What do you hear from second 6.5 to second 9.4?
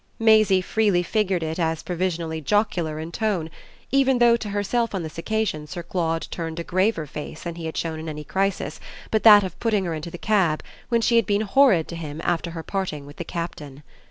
a graver face than he had shown in any crisis but